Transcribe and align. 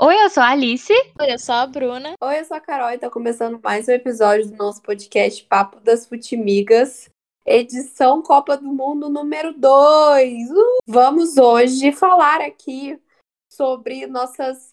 Oi, 0.00 0.14
eu 0.22 0.30
sou 0.30 0.44
a 0.44 0.50
Alice. 0.50 0.92
Oi, 0.92 1.32
eu 1.32 1.40
sou 1.40 1.56
a 1.56 1.66
Bruna. 1.66 2.14
Oi, 2.20 2.38
eu 2.38 2.44
sou 2.44 2.56
a 2.56 2.60
Carol 2.60 2.92
e 2.92 2.98
tá 2.98 3.10
começando 3.10 3.58
mais 3.60 3.88
um 3.88 3.90
episódio 3.90 4.48
do 4.48 4.56
nosso 4.56 4.80
podcast 4.80 5.42
Papo 5.46 5.80
das 5.80 6.06
Futimigas, 6.06 7.10
edição 7.44 8.22
Copa 8.22 8.56
do 8.56 8.68
Mundo 8.68 9.08
número 9.08 9.52
2. 9.58 10.50
Uh! 10.52 10.78
Vamos 10.86 11.36
hoje 11.36 11.90
falar 11.90 12.40
aqui 12.40 12.96
sobre 13.50 14.06
nossas 14.06 14.72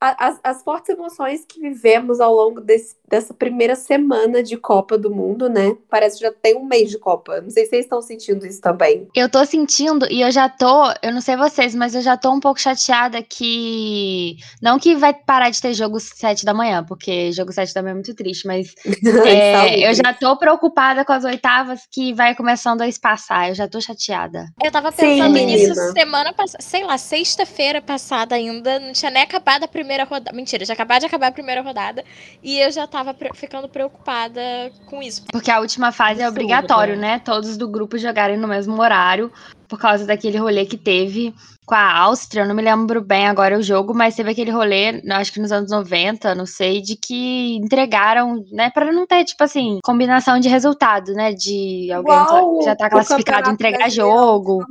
as, 0.00 0.40
as 0.42 0.62
fortes 0.62 0.88
emoções 0.88 1.44
que 1.46 1.60
vivemos 1.60 2.20
ao 2.20 2.34
longo 2.34 2.60
desse, 2.60 2.96
dessa 3.06 3.34
primeira 3.34 3.76
semana 3.76 4.42
de 4.42 4.56
Copa 4.56 4.96
do 4.96 5.10
Mundo, 5.10 5.48
né? 5.48 5.76
Parece 5.90 6.16
que 6.16 6.24
já 6.24 6.32
tem 6.32 6.56
um 6.56 6.64
mês 6.64 6.90
de 6.90 6.98
Copa. 6.98 7.40
Não 7.42 7.50
sei 7.50 7.64
se 7.64 7.70
vocês 7.70 7.84
estão 7.84 8.00
sentindo 8.00 8.46
isso 8.46 8.62
também. 8.62 9.08
Eu 9.14 9.28
tô 9.28 9.44
sentindo 9.44 10.06
e 10.10 10.22
eu 10.22 10.30
já 10.30 10.48
tô, 10.48 10.90
eu 11.02 11.12
não 11.12 11.20
sei 11.20 11.36
vocês, 11.36 11.74
mas 11.74 11.94
eu 11.94 12.00
já 12.00 12.16
tô 12.16 12.32
um 12.32 12.40
pouco 12.40 12.58
chateada 12.58 13.22
que. 13.22 14.36
Não 14.62 14.78
que 14.78 14.96
vai 14.96 15.12
parar 15.12 15.50
de 15.50 15.60
ter 15.60 15.74
jogo 15.74 16.00
7 16.00 16.46
da 16.46 16.54
manhã, 16.54 16.82
porque 16.82 17.30
jogo 17.32 17.52
7 17.52 17.74
da 17.74 17.82
manhã 17.82 17.92
é 17.92 17.94
muito 17.94 18.14
triste, 18.14 18.46
mas 18.46 18.74
é, 19.26 19.86
eu 19.86 19.92
já 19.92 20.14
tô 20.14 20.34
preocupada 20.38 21.04
com 21.04 21.12
as 21.12 21.24
oitavas 21.24 21.82
que 21.90 22.14
vai 22.14 22.34
começando 22.34 22.80
a 22.80 22.88
espaçar. 22.88 23.50
Eu 23.50 23.54
já 23.54 23.68
tô 23.68 23.80
chateada. 23.82 24.46
Eu 24.62 24.72
tava 24.72 24.90
pensando 24.90 25.36
Sim, 25.36 25.44
nisso 25.44 25.74
semana 25.92 26.32
passada, 26.32 26.62
sei 26.62 26.84
lá, 26.84 26.96
sexta-feira 26.96 27.82
passada 27.82 28.34
ainda, 28.34 28.78
não 28.78 28.92
tinha 28.92 29.10
nem 29.10 29.22
acabado 29.22 29.64
a 29.64 29.68
primeira 29.68 29.89
primeira 29.90 30.04
rodada. 30.04 30.36
Mentira, 30.36 30.64
já 30.64 30.74
acabou 30.74 30.98
de 30.98 31.06
acabar 31.06 31.26
a 31.26 31.32
primeira 31.32 31.62
rodada. 31.62 32.04
E 32.42 32.58
eu 32.60 32.70
já 32.70 32.86
tava 32.86 33.12
pre 33.12 33.30
ficando 33.34 33.68
preocupada 33.68 34.40
com 34.86 35.02
isso. 35.02 35.24
Porque 35.32 35.50
a 35.50 35.58
última 35.58 35.90
fase 35.90 36.22
é 36.22 36.28
obrigatório, 36.28 36.96
né? 36.96 37.18
Todos 37.18 37.56
do 37.56 37.68
grupo 37.68 37.98
jogarem 37.98 38.36
no 38.36 38.46
mesmo 38.46 38.80
horário 38.80 39.32
por 39.70 39.78
causa 39.78 40.04
daquele 40.04 40.36
rolê 40.36 40.66
que 40.66 40.76
teve 40.76 41.32
com 41.64 41.76
a 41.76 41.98
Áustria, 41.98 42.42
eu 42.42 42.48
não 42.48 42.54
me 42.56 42.62
lembro 42.62 43.00
bem 43.00 43.28
agora 43.28 43.56
o 43.56 43.62
jogo, 43.62 43.94
mas 43.94 44.16
teve 44.16 44.32
aquele 44.32 44.50
rolê, 44.50 45.00
acho 45.12 45.32
que 45.32 45.38
nos 45.38 45.52
anos 45.52 45.70
90, 45.70 46.34
não 46.34 46.44
sei, 46.44 46.80
de 46.80 46.96
que 46.96 47.54
entregaram, 47.58 48.44
né, 48.50 48.70
para 48.70 48.90
não 48.90 49.06
ter, 49.06 49.24
tipo 49.24 49.44
assim, 49.44 49.78
combinação 49.84 50.40
de 50.40 50.48
resultado, 50.48 51.12
né, 51.12 51.32
de 51.32 51.92
alguém 51.92 52.12
Uau, 52.12 52.60
já 52.62 52.74
tá 52.74 52.90
classificado 52.90 53.50
entregar 53.50 53.88
jogo. 53.88 54.66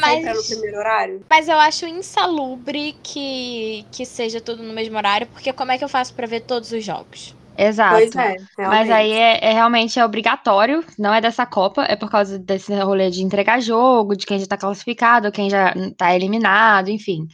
Mas, 0.00 0.50
mas 1.30 1.48
eu 1.48 1.56
acho 1.56 1.86
insalubre 1.86 2.96
que, 3.00 3.86
que 3.92 4.04
seja 4.04 4.40
tudo 4.40 4.64
no 4.64 4.72
mesmo 4.72 4.96
horário, 4.96 5.28
porque 5.28 5.52
como 5.52 5.70
é 5.70 5.78
que 5.78 5.84
eu 5.84 5.88
faço 5.88 6.12
para 6.14 6.26
ver 6.26 6.40
todos 6.40 6.72
os 6.72 6.84
jogos? 6.84 7.32
Exato. 7.56 7.96
Pois 7.96 8.16
é, 8.16 8.36
Mas 8.58 8.90
aí 8.90 9.12
é, 9.12 9.44
é, 9.44 9.52
realmente 9.52 9.98
é 9.98 10.04
obrigatório, 10.04 10.84
não 10.98 11.12
é 11.12 11.20
dessa 11.20 11.44
Copa, 11.44 11.82
é 11.82 11.96
por 11.96 12.10
causa 12.10 12.38
desse 12.38 12.74
rolê 12.74 13.10
de 13.10 13.22
entregar 13.22 13.60
jogo, 13.60 14.16
de 14.16 14.24
quem 14.24 14.38
já 14.38 14.46
tá 14.46 14.56
classificado, 14.56 15.32
quem 15.32 15.50
já 15.50 15.74
tá 15.96 16.14
eliminado, 16.14 16.88
enfim. 16.88 17.26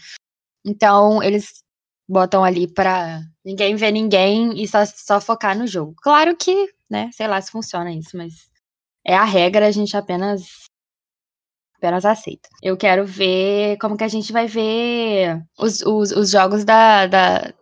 Então, 0.64 1.22
eles 1.22 1.62
botam 2.08 2.44
ali 2.44 2.66
pra 2.66 3.20
ninguém 3.44 3.76
ver 3.76 3.92
ninguém 3.92 4.60
e 4.60 4.66
só, 4.66 4.84
só 4.84 5.20
focar 5.20 5.56
no 5.56 5.66
jogo. 5.66 5.94
Claro 6.02 6.36
que, 6.36 6.72
né, 6.90 7.10
sei 7.12 7.26
lá 7.26 7.40
se 7.40 7.50
funciona 7.50 7.92
isso, 7.92 8.16
mas 8.16 8.32
é 9.04 9.14
a 9.14 9.24
regra, 9.24 9.66
a 9.66 9.70
gente 9.70 9.96
apenas 9.96 10.66
apenas 11.76 12.04
aceita. 12.04 12.48
Eu 12.62 12.76
quero 12.76 13.06
ver 13.06 13.76
como 13.78 13.96
que 13.96 14.04
a 14.04 14.08
gente 14.08 14.32
vai 14.32 14.46
ver 14.46 15.42
os, 15.58 15.82
os, 15.82 16.10
os 16.10 16.30
jogos 16.30 16.64
da, 16.64 17.06
da, 17.06 17.54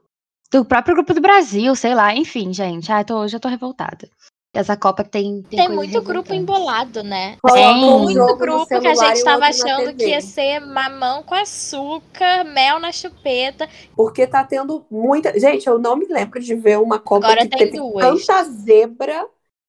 do 0.51 0.65
próprio 0.65 0.95
grupo 0.95 1.15
do 1.15 1.21
Brasil, 1.21 1.75
sei 1.75 1.95
lá, 1.95 2.15
enfim, 2.15 2.53
gente. 2.53 2.91
Ah, 2.91 3.05
tô, 3.05 3.27
já 3.27 3.39
tô 3.39 3.49
revoltada. 3.49 4.09
Essa 4.55 4.77
Copa 4.77 5.03
tem. 5.03 5.43
Tem, 5.43 5.67
tem 5.67 5.69
muito 5.69 6.01
grupo 6.01 6.33
embolado, 6.33 7.03
né? 7.03 7.37
Tem 7.53 7.75
muito 7.81 8.37
grupo 8.37 8.67
que 8.67 8.75
a 8.87 8.95
gente 8.95 9.25
tava 9.25 9.47
achando 9.47 9.93
que 9.97 10.07
ia 10.07 10.21
ser 10.21 10.61
mamão 10.61 11.25
com 11.25 11.35
açúcar, 11.35 12.45
mel 12.45 12.79
na 12.79 12.93
chupeta. 12.93 13.69
Porque 13.97 14.29
tá 14.29 14.45
tendo 14.45 14.87
muita. 14.89 15.37
Gente, 15.39 15.67
eu 15.67 15.77
não 15.77 15.97
me 15.97 16.07
lembro 16.07 16.39
de 16.39 16.55
ver 16.55 16.79
uma 16.79 17.01
Copa 17.01 17.27
Agora 17.27 17.49
que 17.49 17.57
teve 17.57 17.79
duas. 17.79 18.25
tanta 18.25 18.45
zebra 18.45 19.27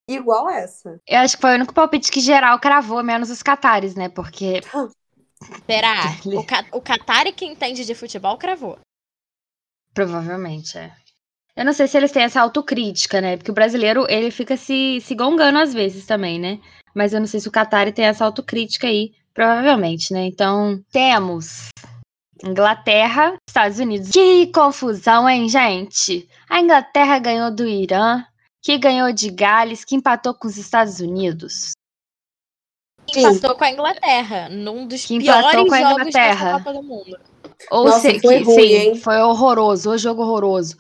igual 0.07 0.47
essa. 0.47 1.01
Eu 1.07 1.17
acho 1.17 1.35
que 1.35 1.41
foi 1.41 1.53
o 1.53 1.55
único 1.55 1.73
palpite 1.73 2.11
que 2.11 2.19
geral 2.19 2.59
cravou, 2.59 3.01
menos 3.03 3.31
os 3.31 3.41
catares, 3.41 3.95
né? 3.95 4.07
Porque. 4.07 4.61
Será? 5.65 5.95
o, 6.25 6.43
Ca... 6.45 6.63
o 6.71 6.79
Qatar, 6.79 7.33
que 7.33 7.43
entende 7.43 7.83
de 7.83 7.95
futebol, 7.95 8.37
cravou. 8.37 8.77
Provavelmente, 9.95 10.77
é. 10.77 10.91
Eu 11.55 11.63
não 11.63 11.71
sei 11.71 11.87
se 11.87 11.95
eles 11.95 12.11
têm 12.11 12.23
essa 12.23 12.41
autocrítica, 12.41 13.21
né? 13.21 13.37
Porque 13.37 13.49
o 13.49 13.53
brasileiro, 13.53 14.05
ele 14.09 14.29
fica 14.29 14.57
se, 14.57 14.99
se 14.99 15.15
gongando 15.15 15.57
às 15.57 15.73
vezes 15.73 16.05
também, 16.05 16.37
né? 16.37 16.59
Mas 16.93 17.13
eu 17.13 17.19
não 17.21 17.27
sei 17.27 17.39
se 17.39 17.47
o 17.47 17.51
Qatar 17.51 17.91
tem 17.93 18.05
essa 18.05 18.25
autocrítica 18.25 18.87
aí. 18.87 19.13
Provavelmente, 19.33 20.13
né? 20.13 20.25
Então, 20.25 20.83
temos 20.91 21.69
Inglaterra, 22.43 23.35
Estados 23.47 23.79
Unidos. 23.79 24.09
Que 24.11 24.47
confusão, 24.47 25.29
hein, 25.29 25.47
gente? 25.47 26.27
A 26.49 26.59
Inglaterra 26.59 27.17
ganhou 27.19 27.49
do 27.49 27.65
Irã, 27.65 28.23
que 28.61 28.77
ganhou 28.77 29.13
de 29.13 29.29
Gales, 29.29 29.85
que 29.85 29.95
empatou 29.95 30.33
com 30.33 30.47
os 30.47 30.57
Estados 30.57 30.99
Unidos. 30.99 31.71
Empatou 33.15 33.55
com 33.55 33.63
a 33.63 33.71
Inglaterra, 33.71 34.49
num 34.49 34.85
dos 34.85 35.05
que 35.05 35.19
piores 35.19 35.51
jogos 35.51 36.11
da 36.11 36.57
Copa 36.57 36.73
do 36.73 36.83
Mundo. 36.83 37.17
Ou 37.71 37.85
Nossa, 37.85 38.11
se, 38.11 38.19
foi 38.19 38.37
que, 38.39 38.43
ruim, 38.43 38.55
sim, 38.55 38.73
hein? 38.73 38.95
foi 38.95 39.17
horroroso, 39.17 39.91
o 39.91 39.97
jogo 39.97 40.21
horroroso. 40.21 40.75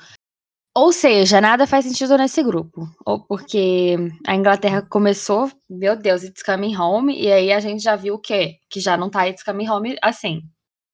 Ou 0.77 0.91
seja, 0.91 1.39
nada 1.39 1.65
faz 1.65 1.85
sentido 1.85 2.17
nesse 2.17 2.43
grupo. 2.43 2.89
Ou 3.05 3.19
porque 3.25 3.95
a 4.27 4.35
Inglaterra 4.35 4.81
começou, 4.81 5.49
meu 5.69 5.95
Deus, 5.95 6.23
it's 6.23 6.43
coming 6.43 6.75
home, 6.75 7.17
e 7.17 7.31
aí 7.31 7.51
a 7.53 7.61
gente 7.61 7.81
já 7.81 7.95
viu 7.95 8.15
o 8.15 8.19
quê? 8.19 8.57
Que 8.69 8.81
já 8.81 8.97
não 8.97 9.09
tá 9.09 9.27
it's 9.27 9.41
coming 9.41 9.69
home 9.69 9.95
assim, 10.01 10.41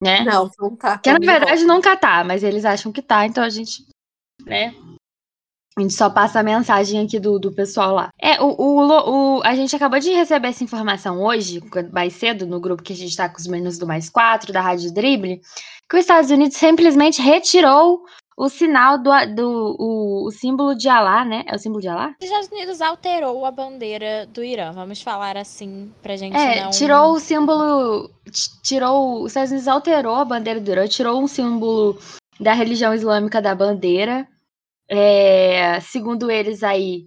né? 0.02 0.24
Não, 0.24 0.50
não 0.60 0.76
tá. 0.76 1.00
Que 1.00 1.12
na 1.12 1.20
verdade 1.20 1.64
home. 1.64 1.74
nunca 1.74 1.98
tá, 1.98 2.24
mas 2.24 2.44
eles 2.44 2.64
acham 2.64 2.92
que 2.92 3.02
tá, 3.02 3.26
então 3.26 3.44
a 3.44 3.50
gente, 3.50 3.88
né? 4.46 4.76
A 5.82 5.84
gente 5.84 5.96
só 5.96 6.12
passa 6.12 6.40
a 6.40 6.44
mensagem 6.44 7.04
aqui 7.04 7.20
do, 7.20 7.40
do 7.40 7.52
pessoal 7.52 7.96
lá. 7.96 8.10
É, 8.22 8.40
o, 8.40 8.54
o, 8.56 9.38
o, 9.38 9.42
a 9.44 9.56
gente 9.56 9.76
acabou 9.76 10.00
de 10.00 10.12
receber 10.12 10.50
essa 10.50 10.64
informação 10.64 11.24
hoje, 11.24 11.60
mais 11.92 12.14
cedo, 12.14 12.46
no 12.46 12.60
grupo 12.60 12.84
que 12.84 12.94
a 12.94 12.96
gente 12.96 13.18
tá 13.18 13.28
com 13.28 13.40
os 13.40 13.48
meninos 13.48 13.80
do 13.80 13.88
Mais 13.88 14.08
4, 14.08 14.54
da 14.54 14.62
Rádio 14.62 14.94
Drible, 14.94 15.42
que 15.90 15.96
os 15.96 16.02
Estados 16.02 16.30
Unidos 16.30 16.56
simplesmente 16.56 17.20
retirou 17.20 18.04
o 18.38 18.48
sinal 18.48 19.00
do, 19.00 19.10
do 19.34 19.76
o, 19.80 20.28
o, 20.28 20.32
símbolo 20.32 20.76
de 20.76 20.88
Alá, 20.88 21.26
né? 21.26 21.44
É 21.48 21.56
o 21.56 21.60
símbolo 21.60 21.82
de 21.82 21.88
Alá? 21.88 22.14
Os 22.22 22.28
Estados 22.28 22.50
Unidos 22.50 22.80
alterou 22.80 23.44
a 23.44 23.50
bandeira 23.50 24.28
do 24.28 24.44
Irã, 24.44 24.72
vamos 24.74 25.02
falar 25.02 25.36
assim 25.36 25.92
pra 26.04 26.16
gente 26.16 26.38
é, 26.38 26.64
não... 26.64 26.70
tirou 26.70 27.14
o 27.14 27.20
símbolo, 27.20 28.08
tirou, 28.62 29.24
os 29.24 29.32
Estados 29.32 29.50
Unidos 29.50 29.68
alterou 29.68 30.14
a 30.14 30.26
bandeira 30.26 30.60
do 30.60 30.72
Irã, 30.72 30.88
tirou 30.88 31.20
um 31.20 31.28
símbolo 31.28 31.98
da 32.40 32.54
religião 32.54 32.94
islâmica 32.94 33.42
da 33.42 33.56
bandeira, 33.56 34.28
é, 34.92 35.80
segundo 35.80 36.30
eles 36.30 36.64
aí, 36.64 37.06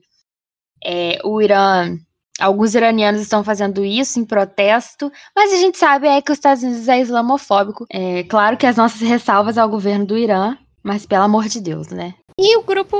é, 0.83 1.19
o 1.23 1.41
Irã, 1.43 1.95
alguns 2.41 2.75
iranianos 2.75 3.21
estão 3.21 3.45
fazendo 3.45 3.85
isso 3.85 4.19
em 4.19 4.25
protesto, 4.25 5.13
mas 5.37 5.53
a 5.53 5.57
gente 5.57 5.77
sabe 5.77 6.09
é 6.09 6.23
que 6.23 6.33
os 6.33 6.39
Estados 6.39 6.63
Unidos 6.63 6.89
é 6.89 6.99
islamofóbico. 6.99 7.87
É 7.91 8.23
claro 8.25 8.57
que 8.57 8.67
as 8.67 8.77
nossas 8.77 9.03
ressalvas 9.03 9.59
ao 9.59 9.69
governo 9.69 10.07
do 10.07 10.17
Irã, 10.17 10.57
mas 10.83 11.05
pelo 11.05 11.25
amor 11.25 11.47
de 11.47 11.61
Deus, 11.61 11.89
né? 11.89 12.15
E 12.41 12.57
o 12.57 12.63
grupo 12.63 12.97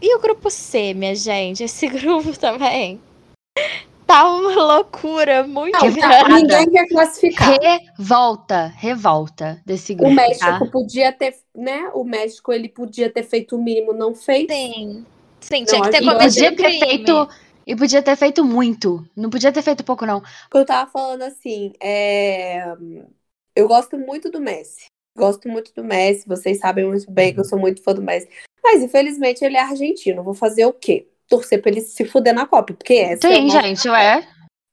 e 0.00 0.16
o 0.16 0.20
grupo 0.20 0.50
C, 0.50 0.94
minha 0.94 1.14
gente, 1.14 1.62
esse 1.62 1.86
grupo 1.88 2.36
também 2.38 2.98
tá 4.06 4.24
uma 4.30 4.54
loucura 4.54 5.42
muito 5.42 5.78
não, 5.78 5.92
grande. 5.92 6.32
Ninguém 6.32 6.70
quer 6.70 6.88
classificar. 6.88 7.58
Revolta, 7.60 8.72
revolta 8.76 9.60
desse 9.66 9.94
grupo. 9.94 10.12
O 10.12 10.14
México 10.14 10.46
tá? 10.46 10.66
podia 10.70 11.12
ter, 11.12 11.34
né? 11.56 11.90
O 11.94 12.04
México 12.04 12.52
ele 12.52 12.68
podia 12.68 13.10
ter 13.10 13.22
feito 13.22 13.56
o 13.56 13.62
mínimo, 13.62 13.92
não 13.92 14.14
fez. 14.14 14.46
Sim. 14.50 15.04
Sim, 15.40 15.64
tinha 15.64 15.80
não, 15.80 15.90
que 15.90 15.98
ter 15.98 16.04
cometido 16.04 16.56
ter 16.56 16.78
feito 16.78 17.28
e 17.66 17.76
podia 17.76 18.02
ter 18.02 18.16
feito 18.16 18.44
muito. 18.44 19.06
Não 19.14 19.30
podia 19.30 19.52
ter 19.52 19.62
feito 19.62 19.84
pouco, 19.84 20.06
não. 20.06 20.22
Eu 20.52 20.64
tava 20.64 20.90
falando 20.90 21.22
assim, 21.22 21.72
é... 21.80 22.64
eu 23.54 23.68
gosto 23.68 23.98
muito 23.98 24.30
do 24.30 24.40
Messi. 24.40 24.86
Gosto 25.16 25.48
muito 25.48 25.72
do 25.74 25.82
Messi, 25.82 26.26
vocês 26.26 26.58
sabem 26.58 26.84
muito 26.84 27.10
bem 27.10 27.32
que 27.32 27.40
eu 27.40 27.44
sou 27.44 27.58
muito 27.58 27.82
fã 27.82 27.94
do 27.94 28.02
Messi. 28.02 28.28
Mas 28.62 28.82
infelizmente 28.82 29.44
ele 29.44 29.56
é 29.56 29.60
argentino. 29.60 30.22
Vou 30.22 30.34
fazer 30.34 30.66
o 30.66 30.72
quê? 30.72 31.06
torcer 31.28 31.60
pra 31.60 31.70
ele 31.70 31.80
se 31.80 32.04
fuder 32.04 32.34
na 32.34 32.46
Copa, 32.46 32.72
porque 32.72 32.94
essa 32.94 33.28
Sim, 33.28 33.46
é 33.46 33.62
gente, 33.62 33.88
é. 33.88 34.26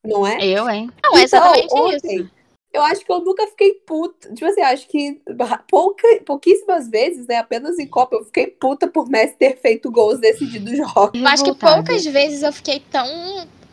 Não 0.03 0.25
é? 0.27 0.37
Eu, 0.45 0.69
hein? 0.69 0.89
Não, 1.03 1.17
é 1.17 1.23
então, 1.23 1.39
exatamente 1.39 1.73
ontem, 1.73 2.15
isso. 2.17 2.31
Eu 2.73 2.81
acho 2.81 3.05
que 3.05 3.11
eu 3.11 3.19
nunca 3.19 3.45
fiquei 3.47 3.75
puta. 3.85 4.33
Tipo 4.33 4.47
assim, 4.47 4.61
acho 4.61 4.87
que 4.87 5.21
pouca, 5.69 6.07
pouquíssimas 6.25 6.89
vezes, 6.89 7.27
né? 7.27 7.37
Apenas 7.37 7.77
em 7.77 7.85
Copa, 7.85 8.15
eu 8.15 8.25
fiquei 8.25 8.47
puta 8.47 8.87
por 8.87 9.07
Messi 9.07 9.35
ter 9.37 9.57
feito 9.57 9.91
gols 9.91 10.19
decididos 10.19 10.75
jogos. 10.75 11.21
Eu 11.21 11.27
acho 11.27 11.43
que 11.43 11.53
poucas 11.53 12.03
vezes 12.03 12.41
eu 12.41 12.51
fiquei 12.51 12.81
tão 12.91 13.07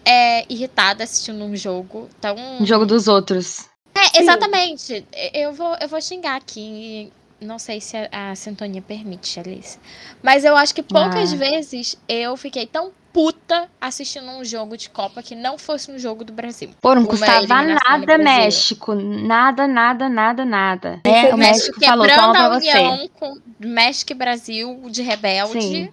é, 0.05 0.44
irritada 0.52 1.05
assistindo 1.05 1.43
um 1.43 1.56
jogo. 1.56 2.08
Tão... 2.20 2.37
Um 2.61 2.67
jogo 2.67 2.85
dos 2.85 3.08
outros. 3.08 3.70
É, 3.94 4.20
exatamente. 4.20 5.05
Eu 5.32 5.53
vou, 5.55 5.75
eu 5.81 5.88
vou 5.88 6.00
xingar 6.00 6.37
aqui 6.37 7.11
não 7.41 7.59
sei 7.59 7.81
se 7.81 7.97
a, 7.97 8.31
a 8.31 8.35
sintonia 8.35 8.83
permite, 8.83 9.39
Alice. 9.39 9.79
Mas 10.23 10.45
eu 10.45 10.57
acho 10.57 10.75
que 10.75 10.83
poucas 10.83 11.33
ah. 11.33 11.37
vezes 11.37 11.97
eu 12.09 12.37
fiquei 12.37 12.67
tão 12.67 12.93
puta 13.13 13.69
assistindo 13.81 14.31
um 14.31 14.45
jogo 14.45 14.77
de 14.77 14.89
Copa 14.89 15.23
que 15.23 15.35
não 15.35 15.59
fosse 15.59 15.91
um 15.91 15.99
jogo 15.99 16.25
do 16.25 16.33
Brasil. 16.33 16.71
Pô, 16.81 16.95
não 16.95 17.05
custava 17.05 17.63
nada 17.63 18.19
México. 18.19 18.95
Nada, 18.95 19.67
nada, 19.67 20.09
nada, 20.09 20.45
nada. 20.45 21.01
É, 21.05 21.35
o 21.35 21.39
México, 21.39 21.85
falou, 21.85 22.07
toma 22.07 22.33
pra 22.33 22.49
você. 22.61 23.09
Com 23.19 23.37
México 23.59 24.13
e 24.13 24.15
Brasil 24.15 24.83
de 24.91 25.03
rebelde. 25.03 25.61
Sim. 25.61 25.93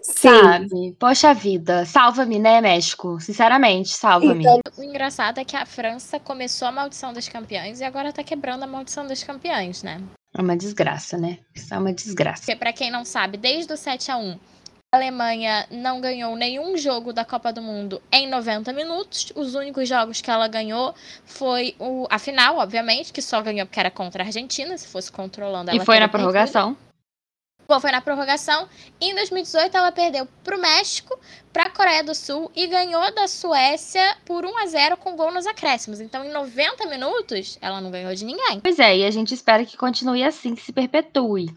Sabe? 0.00 0.94
Poxa 0.98 1.34
vida, 1.34 1.84
salva-me, 1.84 2.38
né, 2.38 2.60
México? 2.60 3.18
Sinceramente, 3.20 3.88
salva-me. 3.88 4.44
Então, 4.44 4.60
o 4.76 4.82
engraçado 4.82 5.38
é 5.38 5.44
que 5.44 5.56
a 5.56 5.66
França 5.66 6.20
começou 6.20 6.68
a 6.68 6.72
maldição 6.72 7.12
das 7.12 7.28
campeãs 7.28 7.80
e 7.80 7.84
agora 7.84 8.12
tá 8.12 8.22
quebrando 8.22 8.62
a 8.62 8.66
maldição 8.66 9.06
das 9.06 9.24
campeãs, 9.24 9.82
né? 9.82 10.00
É 10.36 10.42
uma 10.42 10.56
desgraça, 10.56 11.16
né? 11.16 11.38
Isso 11.54 11.72
é 11.72 11.78
uma 11.78 11.92
desgraça. 11.92 12.42
Porque, 12.42 12.56
pra 12.56 12.72
quem 12.72 12.90
não 12.90 13.04
sabe, 13.04 13.36
desde 13.36 13.72
o 13.72 13.76
7 13.76 14.10
a 14.10 14.16
1 14.16 14.38
a 14.90 14.96
Alemanha 14.96 15.66
não 15.70 16.00
ganhou 16.00 16.34
nenhum 16.34 16.74
jogo 16.78 17.12
da 17.12 17.22
Copa 17.22 17.52
do 17.52 17.60
Mundo 17.60 18.00
em 18.10 18.26
90 18.26 18.72
minutos. 18.72 19.30
Os 19.34 19.54
únicos 19.54 19.86
jogos 19.86 20.22
que 20.22 20.30
ela 20.30 20.48
ganhou 20.48 20.94
foi 21.26 21.74
o, 21.78 22.06
a 22.08 22.18
final, 22.18 22.56
obviamente, 22.56 23.12
que 23.12 23.20
só 23.20 23.42
ganhou 23.42 23.66
porque 23.66 23.78
era 23.78 23.90
contra 23.90 24.22
a 24.22 24.26
Argentina. 24.26 24.78
Se 24.78 24.88
fosse 24.88 25.12
controlando 25.12 25.70
ela. 25.70 25.82
E 25.82 25.84
foi 25.84 26.00
na 26.00 26.08
prorrogação. 26.08 26.74
Bom, 27.70 27.78
foi 27.80 27.90
na 27.92 28.00
prorrogação. 28.00 28.66
Em 28.98 29.14
2018, 29.14 29.76
ela 29.76 29.92
perdeu 29.92 30.26
para 30.42 30.56
o 30.56 30.60
México, 30.60 31.20
para 31.52 31.64
a 31.64 31.70
Coreia 31.70 32.02
do 32.02 32.14
Sul 32.14 32.50
e 32.56 32.66
ganhou 32.66 33.14
da 33.14 33.28
Suécia 33.28 34.16
por 34.24 34.46
1 34.46 34.56
a 34.56 34.66
0 34.66 34.96
com 34.96 35.14
gol 35.14 35.30
nos 35.30 35.46
acréscimos. 35.46 36.00
Então, 36.00 36.24
em 36.24 36.32
90 36.32 36.86
minutos, 36.86 37.58
ela 37.60 37.78
não 37.78 37.90
ganhou 37.90 38.14
de 38.14 38.24
ninguém. 38.24 38.60
Pois 38.60 38.78
é, 38.78 38.96
e 38.96 39.04
a 39.04 39.10
gente 39.10 39.34
espera 39.34 39.66
que 39.66 39.76
continue 39.76 40.24
assim, 40.24 40.54
que 40.54 40.62
se 40.62 40.72
perpetue. 40.72 41.54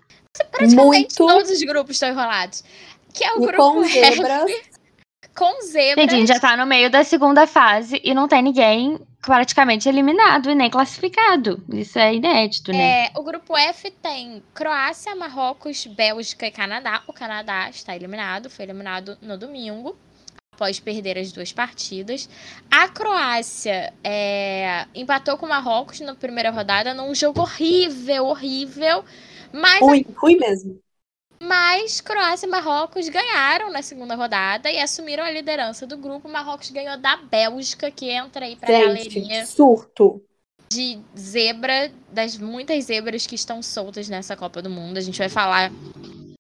Praticamente 0.51 0.75
Muito... 0.75 1.15
todos 1.15 1.49
os 1.49 1.61
grupos 1.61 1.95
estão 1.95 2.09
enrolados. 2.09 2.61
Que 3.13 3.23
é 3.23 3.33
o 3.33 3.43
e 3.43 3.47
grupo 3.47 3.57
com 3.57 3.83
zebras. 3.85 4.51
F, 4.51 4.63
com 5.33 5.61
zebras. 5.61 5.95
Gente, 5.95 6.11
gente 6.11 6.27
já 6.27 6.41
tá 6.41 6.57
no 6.57 6.65
meio 6.65 6.89
da 6.91 7.05
segunda 7.05 7.47
fase 7.47 8.01
e 8.03 8.13
não 8.13 8.27
tem 8.27 8.41
ninguém 8.41 8.99
praticamente 9.21 9.87
eliminado 9.87 10.49
e 10.49 10.55
nem 10.55 10.69
classificado. 10.69 11.63
Isso 11.69 11.99
é 11.99 12.15
inédito, 12.15 12.71
né? 12.71 13.05
É, 13.05 13.11
o 13.15 13.23
grupo 13.23 13.55
F 13.55 13.91
tem 13.91 14.41
Croácia, 14.53 15.15
Marrocos, 15.15 15.85
Bélgica 15.85 16.47
e 16.47 16.51
Canadá. 16.51 17.03
O 17.07 17.13
Canadá 17.13 17.69
está 17.69 17.95
eliminado, 17.95 18.49
foi 18.49 18.65
eliminado 18.65 19.17
no 19.21 19.37
domingo, 19.37 19.95
após 20.53 20.79
perder 20.79 21.17
as 21.17 21.31
duas 21.31 21.53
partidas. 21.53 22.27
A 22.69 22.87
Croácia 22.89 23.93
é, 24.03 24.85
empatou 24.95 25.37
com 25.37 25.45
o 25.45 25.49
Marrocos 25.49 25.99
na 25.99 26.15
primeira 26.15 26.49
rodada 26.49 26.93
num 26.93 27.13
jogo 27.13 27.41
horrível, 27.41 28.25
horrível. 28.25 29.05
Mas 29.53 29.81
ruim, 29.81 30.05
a... 30.07 30.19
ruim 30.19 30.37
mesmo. 30.37 30.79
Mas 31.41 31.99
Croácia 31.99 32.45
e 32.45 32.49
Marrocos 32.49 33.09
ganharam 33.09 33.71
na 33.71 33.81
segunda 33.81 34.13
rodada 34.13 34.69
e 34.69 34.77
assumiram 34.77 35.23
a 35.23 35.31
liderança 35.31 35.87
do 35.87 35.97
grupo. 35.97 36.29
Marrocos 36.29 36.69
ganhou 36.69 36.95
da 36.97 37.17
Bélgica, 37.17 37.89
que 37.89 38.11
entra 38.11 38.45
aí 38.45 38.55
pra 38.55 38.67
Gente, 38.67 38.85
galeria. 38.85 39.45
Surto. 39.47 40.21
De 40.69 40.99
zebra, 41.17 41.91
das 42.11 42.37
muitas 42.37 42.85
zebras 42.85 43.25
que 43.25 43.33
estão 43.33 43.63
soltas 43.63 44.07
nessa 44.07 44.37
Copa 44.37 44.61
do 44.61 44.69
Mundo. 44.69 44.99
A 44.99 45.01
gente 45.01 45.17
vai 45.17 45.29
falar 45.29 45.71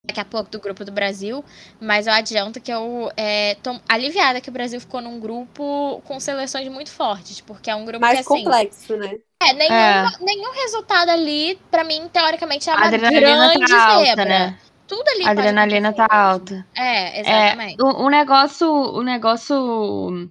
daqui 0.05 0.19
a 0.19 0.25
pouco 0.25 0.51
do 0.51 0.59
grupo 0.59 0.85
do 0.85 0.91
Brasil, 0.91 1.43
mas 1.79 2.05
eu 2.05 2.13
adianto 2.13 2.61
que 2.61 2.71
eu 2.71 3.11
é, 3.17 3.55
tô 3.55 3.79
aliviada 3.89 4.39
que 4.39 4.49
o 4.49 4.53
Brasil 4.53 4.79
ficou 4.79 5.01
num 5.01 5.19
grupo 5.19 5.99
com 6.05 6.19
seleções 6.19 6.67
muito 6.67 6.91
fortes, 6.91 7.41
porque 7.41 7.71
é 7.71 7.75
um 7.75 7.85
grupo 7.85 8.01
Mais 8.01 8.19
que, 8.19 8.33
assim, 8.33 8.43
complexo, 8.43 8.95
né? 8.97 9.17
É, 9.41 9.53
nenhum, 9.53 9.73
é. 9.73 10.11
nenhum 10.21 10.51
resultado 10.53 11.09
ali, 11.09 11.59
para 11.71 11.83
mim, 11.83 12.07
teoricamente, 12.13 12.69
é 12.69 12.75
uma 12.75 12.91
grande 12.91 13.65
tá 13.67 13.87
alta, 13.87 14.05
zebra. 14.05 14.25
Né? 14.25 14.59
Tudo 14.91 15.07
ali. 15.07 15.23
A 15.25 15.29
adrenalina 15.29 15.93
tá 15.93 16.05
alta. 16.09 16.67
É, 16.75 17.21
exatamente. 17.21 17.79
É, 17.79 17.83
o, 17.83 18.05
o, 18.05 18.09
negócio, 18.09 18.69
o 18.69 19.01
negócio 19.01 20.29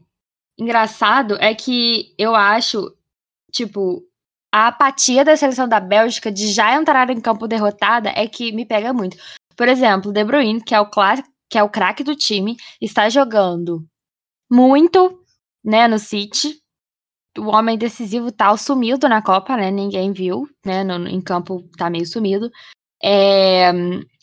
engraçado 0.59 1.39
é 1.41 1.55
que 1.55 2.15
eu 2.19 2.35
acho, 2.35 2.95
tipo, 3.51 4.03
a 4.53 4.69
apatia 4.69 5.25
da 5.25 5.35
seleção 5.35 5.67
da 5.67 5.81
Bélgica 5.81 6.31
de 6.31 6.53
já 6.53 6.75
entrar 6.75 7.09
em 7.09 7.21
campo 7.23 7.49
derrotada 7.49 8.13
é 8.15 8.29
que 8.29 8.53
me 8.53 8.67
pega 8.67 8.93
muito. 8.93 9.17
Por 9.57 9.67
exemplo, 9.67 10.13
De 10.13 10.23
Bruyne, 10.23 10.63
que 10.63 10.75
é 10.75 10.81
o 10.81 10.91
que 11.49 11.59
é 11.59 11.63
o 11.63 11.71
craque 11.71 12.05
do 12.05 12.15
time, 12.15 12.57
está 12.81 13.09
jogando 13.09 13.85
muito, 14.51 15.25
né, 15.65 15.89
no 15.89 15.99
City. 15.99 16.61
O 17.39 17.47
homem 17.47 17.79
decisivo 17.79 18.31
tal 18.31 18.53
tá 18.53 18.57
sumido 18.59 19.09
na 19.09 19.23
Copa, 19.23 19.57
né? 19.57 19.71
Ninguém 19.71 20.13
viu, 20.13 20.49
né? 20.65 20.85
No, 20.85 21.09
em 21.09 21.21
campo 21.21 21.63
tá 21.79 21.89
meio 21.89 22.07
sumido. 22.07 22.51
É, 23.03 23.73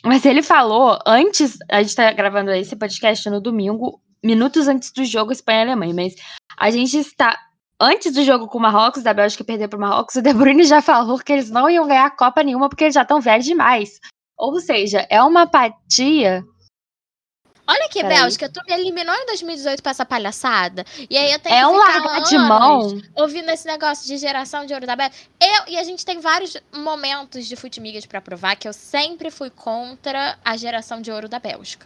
mas 0.07 0.25
ele 0.25 0.41
falou 0.41 0.97
antes, 1.05 1.57
a 1.69 1.81
gente 1.81 1.95
tá 1.95 2.11
gravando 2.11 2.51
esse 2.51 2.75
podcast 2.75 3.29
no 3.29 3.41
domingo, 3.41 4.01
minutos 4.23 4.67
antes 4.67 4.91
do 4.91 5.05
jogo 5.05 5.31
Espanha 5.31 5.59
e 5.59 5.61
Alemanha, 5.63 5.93
mas 5.93 6.15
a 6.57 6.71
gente 6.71 6.97
está 6.97 7.37
antes 7.79 8.13
do 8.13 8.23
jogo 8.23 8.47
com 8.47 8.57
o 8.57 8.61
Marrocos, 8.61 9.03
da 9.03 9.13
Bélgica 9.13 9.43
perder 9.43 9.67
para 9.67 9.77
o 9.77 9.81
Marrocos, 9.81 10.15
o 10.15 10.21
De 10.21 10.33
Bruyne 10.33 10.63
já 10.63 10.81
falou 10.81 11.19
que 11.19 11.31
eles 11.31 11.49
não 11.49 11.69
iam 11.69 11.87
ganhar 11.87 12.05
a 12.05 12.15
Copa 12.15 12.43
nenhuma 12.43 12.69
porque 12.69 12.85
eles 12.85 12.95
já 12.95 13.03
estão 13.03 13.21
velhos 13.21 13.45
demais. 13.45 13.99
Ou 14.37 14.59
seja, 14.59 15.05
é 15.09 15.21
uma 15.21 15.43
apatia 15.43 16.43
Olha 17.69 17.85
aqui, 17.85 18.01
Peraí. 18.01 18.17
Bélgica, 18.19 18.49
tu 18.49 18.61
me 18.65 18.73
eliminou 18.73 19.13
em 19.13 19.25
2018 19.25 19.83
pra 19.83 19.91
essa 19.91 20.05
palhaçada. 20.05 20.85
E 21.09 21.17
aí 21.17 21.31
eu 21.31 21.39
tenho 21.39 21.55
é 21.55 21.59
que 21.59 21.65
um 21.65 21.77
largar 21.77 22.21
de 22.21 22.37
mão. 22.37 23.01
ouvindo 23.15 23.49
esse 23.49 23.67
negócio 23.67 24.07
de 24.07 24.17
geração 24.17 24.65
de 24.65 24.73
ouro 24.73 24.87
da 24.87 24.95
Bélgica. 24.95 25.17
Eu, 25.41 25.73
e 25.73 25.77
a 25.77 25.83
gente 25.83 26.05
tem 26.05 26.19
vários 26.19 26.55
momentos 26.73 27.45
de 27.45 27.55
Futimigas 27.55 28.05
para 28.05 28.21
provar 28.21 28.55
que 28.55 28.67
eu 28.67 28.73
sempre 28.73 29.29
fui 29.29 29.49
contra 29.49 30.37
a 30.45 30.55
geração 30.55 31.01
de 31.01 31.11
ouro 31.11 31.27
da 31.27 31.39
Bélgica. 31.39 31.85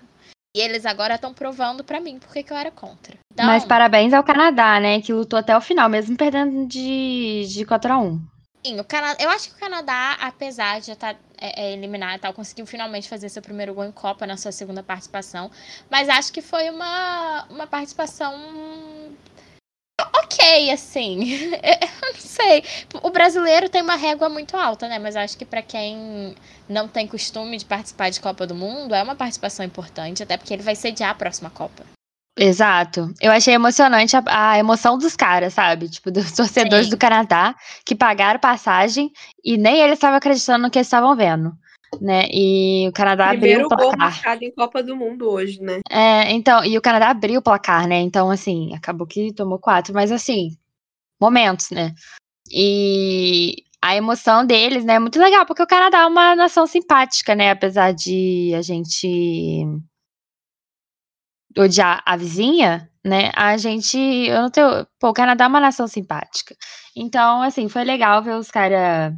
E 0.56 0.60
eles 0.60 0.86
agora 0.86 1.16
estão 1.16 1.34
provando 1.34 1.84
para 1.84 2.00
mim 2.02 2.20
porque 2.20 2.44
que 2.44 2.52
eu 2.52 2.58
era 2.58 2.70
contra. 2.70 3.18
Então, 3.34 3.46
Mas 3.46 3.64
parabéns 3.64 4.14
ao 4.14 4.24
Canadá, 4.24 4.80
né? 4.80 5.02
Que 5.02 5.14
lutou 5.14 5.40
até 5.40 5.56
o 5.56 5.62
final, 5.62 5.90
mesmo 5.90 6.18
perdendo 6.18 6.68
de, 6.68 7.46
de 7.48 7.66
4 7.66 7.94
a 7.94 7.98
1 7.98 8.22
Sim, 8.64 8.80
o 8.80 8.84
Canadá, 8.84 9.24
eu 9.24 9.30
acho 9.30 9.50
que 9.50 9.56
o 9.56 9.60
Canadá, 9.60 10.18
apesar 10.22 10.80
de 10.80 10.88
já 10.88 10.94
estar 10.94 11.16
é, 11.42 11.64
é, 11.64 11.74
eliminado 11.74 12.18
e 12.18 12.22
tal, 12.22 12.34
conseguiu 12.34 12.66
finalmente 12.68 13.10
fazer 13.10 13.28
seu 13.28 13.42
primeiro 13.42 13.74
gol 13.74 13.86
em 13.86 13.92
Copa 13.92 14.28
na 14.28 14.38
sua 14.38 14.52
segunda 14.52 14.84
participação. 14.84 15.50
Mas 15.90 16.08
acho 16.08 16.32
que 16.32 16.42
foi 16.42 16.70
uma, 16.70 17.46
uma 17.50 17.68
participação 17.68 18.34
ok, 20.32 20.72
assim. 20.72 21.52
eu 21.62 22.14
não 22.14 22.14
sei. 22.16 22.64
O 23.02 23.10
brasileiro 23.10 23.70
tem 23.70 23.82
uma 23.82 23.96
régua 23.96 24.30
muito 24.30 24.56
alta, 24.56 24.88
né? 24.88 25.00
Mas 25.00 25.16
acho 25.16 25.38
que 25.38 25.46
para 25.46 25.62
quem 25.62 26.36
não 26.70 26.88
tem 26.88 27.08
costume 27.08 27.58
de 27.58 27.66
participar 27.66 28.10
de 28.10 28.20
Copa 28.20 28.46
do 28.46 28.56
Mundo, 28.56 28.94
é 28.94 29.04
uma 29.04 29.16
participação 29.16 29.66
importante, 29.66 30.24
até 30.24 30.38
porque 30.38 30.54
ele 30.54 30.64
vai 30.64 30.76
sediar 30.76 31.10
a 31.10 31.16
próxima 31.16 31.50
Copa. 31.50 31.84
Exato. 32.38 33.14
Eu 33.22 33.32
achei 33.32 33.54
emocionante 33.54 34.16
a, 34.16 34.24
a 34.26 34.58
emoção 34.58 34.98
dos 34.98 35.16
caras, 35.16 35.54
sabe? 35.54 35.90
Tipo, 35.90 36.12
dos 36.12 36.32
torcedores 36.36 36.86
Sim. 36.86 36.92
do 36.92 36.98
Canadá 36.98 37.56
que 37.86 37.96
pagaram 37.96 38.40
passagem 38.40 39.12
e 39.44 39.58
nem 39.58 39.80
eles 39.82 39.96
estavam 39.96 40.18
acreditando 40.18 40.64
no 40.64 40.72
que 40.72 40.78
eles 40.78 40.88
estavam 40.88 41.16
vendo. 41.16 41.52
Né? 42.00 42.26
E 42.32 42.88
o 42.88 42.94
Canadá 42.94 43.28
Primeiro 43.30 43.66
abriu 43.66 43.66
o 43.66 43.70
placar. 43.70 43.90
Gol 43.90 43.98
marcado 43.98 44.44
em 44.46 44.52
Copa 44.54 44.82
do 44.82 44.96
Mundo 44.96 45.30
hoje, 45.30 45.62
né? 45.62 45.82
É, 45.90 46.32
então, 46.32 46.64
e 46.64 46.78
o 46.78 46.82
Canadá 46.82 47.10
abriu 47.10 47.40
o 47.40 47.44
placar, 47.44 47.86
né? 47.86 48.00
Então, 48.00 48.32
assim, 48.32 48.74
acabou 48.74 49.06
que 49.06 49.34
tomou 49.34 49.60
quatro, 49.60 49.94
mas 49.94 50.10
assim, 50.10 50.56
momentos, 51.20 51.70
né? 51.70 51.94
E 52.50 53.56
a 53.82 53.94
emoção 53.94 54.46
deles, 54.46 54.86
né, 54.86 54.94
é 54.94 55.00
muito 55.00 55.20
legal, 55.20 55.46
porque 55.46 55.64
o 55.64 55.68
Canadá 55.68 56.00
é 56.00 56.06
uma 56.06 56.34
nação 56.34 56.66
simpática, 56.66 57.36
né? 57.36 57.52
Apesar 57.52 57.94
de 57.94 58.54
a 58.56 58.62
gente 58.62 59.66
odiar 61.58 62.02
a 62.06 62.16
vizinha, 62.16 62.90
né? 63.04 63.32
A 63.36 63.58
gente. 63.58 63.98
Eu 63.98 64.44
não 64.44 64.50
tenho. 64.50 64.86
Pô, 65.00 65.10
o 65.10 65.14
Canadá 65.14 65.46
é 65.46 65.48
uma 65.48 65.60
nação 65.60 65.88
simpática. 65.88 66.56
Então, 66.96 67.42
assim, 67.42 67.70
foi 67.70 67.84
legal 67.84 68.22
ver 68.24 68.36
os 68.36 68.50
caras 68.50 69.14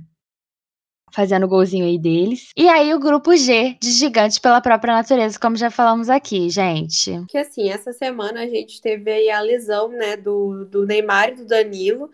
fazendo 1.13 1.45
o 1.45 1.49
golzinho 1.49 1.85
aí 1.85 1.97
deles. 1.97 2.49
E 2.57 2.67
aí 2.67 2.93
o 2.93 2.99
grupo 2.99 3.35
G, 3.35 3.77
de 3.79 3.91
gigantes 3.91 4.39
pela 4.39 4.59
própria 4.59 4.95
natureza, 4.95 5.39
como 5.39 5.55
já 5.55 5.69
falamos 5.69 6.09
aqui, 6.09 6.49
gente. 6.49 7.23
Que 7.29 7.37
assim, 7.37 7.69
essa 7.69 7.93
semana 7.93 8.41
a 8.41 8.47
gente 8.47 8.81
teve 8.81 9.11
aí 9.11 9.29
a 9.29 9.39
lesão, 9.39 9.89
né, 9.89 10.17
do, 10.17 10.65
do 10.65 10.85
Neymar 10.85 11.29
e 11.29 11.35
do 11.35 11.45
Danilo. 11.45 12.09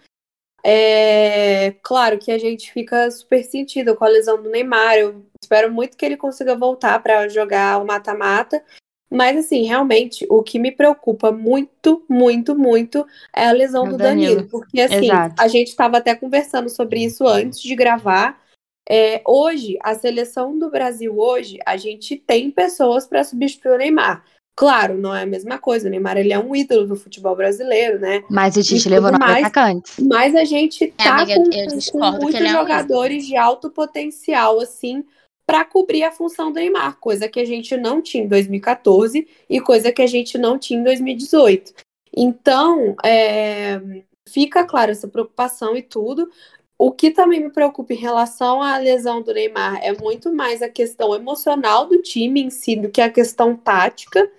É 0.61 1.73
claro 1.81 2.19
que 2.19 2.31
a 2.31 2.37
gente 2.37 2.71
fica 2.73 3.09
super 3.09 3.41
sentido 3.43 3.95
com 3.95 4.03
a 4.03 4.09
lesão 4.09 4.41
do 4.41 4.49
Neymar. 4.49 4.95
Eu 4.95 5.25
espero 5.41 5.71
muito 5.71 5.95
que 5.95 6.05
ele 6.05 6.17
consiga 6.17 6.55
voltar 6.55 7.01
para 7.01 7.29
jogar 7.29 7.81
o 7.81 7.85
mata-mata. 7.85 8.61
Mas, 9.09 9.37
assim, 9.37 9.63
realmente, 9.63 10.25
o 10.29 10.43
que 10.43 10.59
me 10.59 10.71
preocupa 10.71 11.31
muito, 11.31 12.03
muito, 12.07 12.55
muito 12.55 13.05
é 13.35 13.47
a 13.47 13.51
lesão 13.51 13.87
é 13.87 13.89
do 13.89 13.97
Danilo. 13.97 14.35
Danilo. 14.35 14.49
Porque, 14.49 14.79
assim, 14.79 15.05
Exato. 15.05 15.35
a 15.37 15.47
gente 15.47 15.69
estava 15.69 15.97
até 15.97 16.13
conversando 16.13 16.69
sobre 16.69 17.03
isso 17.03 17.27
antes 17.27 17.59
de 17.59 17.75
gravar. 17.75 18.39
É, 18.87 19.21
hoje, 19.25 19.77
a 19.83 19.95
seleção 19.95 20.57
do 20.57 20.69
Brasil, 20.69 21.17
hoje, 21.17 21.57
a 21.65 21.77
gente 21.77 22.17
tem 22.17 22.51
pessoas 22.51 23.07
para 23.07 23.23
substituir 23.23 23.73
o 23.73 23.77
Neymar. 23.77 24.23
Claro, 24.59 24.97
não 24.97 25.15
é 25.15 25.23
a 25.23 25.25
mesma 25.25 25.57
coisa. 25.57 25.87
O 25.87 25.89
Neymar 25.89 26.17
ele 26.17 26.33
é 26.33 26.37
um 26.37 26.53
ídolo 26.53 26.85
do 26.85 26.95
futebol 26.95 27.33
brasileiro, 27.33 27.97
né? 27.97 28.23
Mas 28.29 28.57
o 28.57 28.61
Tite 28.61 28.89
levou 28.89 29.09
nove 29.09 29.23
atacantes. 29.23 29.95
Mas 29.99 30.35
a 30.35 30.43
gente 30.43 30.83
é, 30.83 30.87
tá 30.87 31.05
é, 31.05 31.33
amiga, 31.33 31.35
com, 31.91 31.99
com 31.99 32.11
muitos 32.21 32.41
é 32.41 32.47
jogadores 32.49 33.23
um 33.23 33.27
de 33.27 33.37
alto 33.37 33.69
potencial, 33.69 34.59
assim, 34.59 35.05
para 35.49 35.65
cobrir 35.65 36.03
a 36.03 36.11
função 36.11 36.51
do 36.51 36.59
Neymar, 36.59 36.97
coisa 36.99 37.27
que 37.27 37.39
a 37.39 37.43
gente 37.43 37.75
não 37.75 38.03
tinha 38.03 38.23
em 38.23 38.27
2014 38.27 39.27
e 39.49 39.59
coisa 39.59 39.91
que 39.91 40.03
a 40.03 40.05
gente 40.05 40.37
não 40.37 40.59
tinha 40.59 40.79
em 40.79 40.83
2018. 40.83 41.73
Então, 42.15 42.95
é, 43.03 43.81
fica 44.27 44.63
claro 44.63 44.91
essa 44.91 45.07
preocupação 45.07 45.75
e 45.75 45.81
tudo. 45.81 46.29
O 46.77 46.91
que 46.91 47.09
também 47.09 47.39
me 47.39 47.49
preocupa 47.49 47.93
em 47.93 47.97
relação 47.97 48.61
à 48.61 48.77
lesão 48.77 49.23
do 49.23 49.33
Neymar 49.33 49.79
é 49.81 49.91
muito 49.91 50.31
mais 50.31 50.61
a 50.61 50.69
questão 50.69 51.15
emocional 51.15 51.87
do 51.87 51.99
time 51.99 52.43
em 52.43 52.51
si 52.51 52.75
do 52.75 52.91
que 52.91 53.01
a 53.01 53.09
questão 53.09 53.55
tática. 53.55 54.31